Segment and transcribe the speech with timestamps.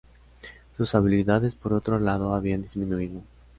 [0.77, 3.21] Sus habilidades, por otro lado, habían disminuido.